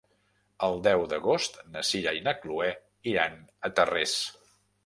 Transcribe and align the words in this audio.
El 0.67 0.79
deu 0.87 1.03
d'agost 1.11 1.59
na 1.75 1.85
Sira 1.91 2.15
i 2.21 2.25
na 2.29 2.35
Chloé 2.39 2.73
iran 3.15 3.39
a 3.71 3.73
Tarrés. 3.81 4.21